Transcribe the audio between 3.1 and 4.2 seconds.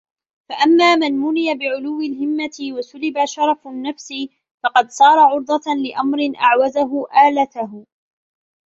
شَرَفُ النَّفْسِ